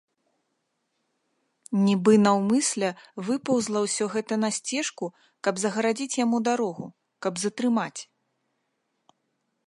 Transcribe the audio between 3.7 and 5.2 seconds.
ўсё гэта на сцежку,